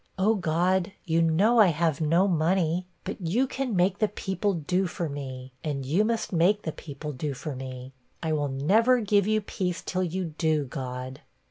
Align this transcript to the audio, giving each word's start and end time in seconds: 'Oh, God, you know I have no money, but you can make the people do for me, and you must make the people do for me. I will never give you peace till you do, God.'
'Oh, 0.17 0.33
God, 0.33 0.93
you 1.05 1.21
know 1.21 1.59
I 1.59 1.67
have 1.67 2.01
no 2.01 2.27
money, 2.27 2.87
but 3.03 3.21
you 3.21 3.45
can 3.45 3.75
make 3.75 3.99
the 3.99 4.07
people 4.07 4.55
do 4.55 4.87
for 4.87 5.07
me, 5.07 5.51
and 5.63 5.85
you 5.85 6.03
must 6.03 6.33
make 6.33 6.63
the 6.63 6.71
people 6.71 7.11
do 7.11 7.35
for 7.35 7.55
me. 7.55 7.93
I 8.23 8.33
will 8.33 8.49
never 8.49 8.99
give 9.01 9.27
you 9.27 9.41
peace 9.41 9.83
till 9.85 10.01
you 10.01 10.33
do, 10.39 10.63
God.' 10.65 11.21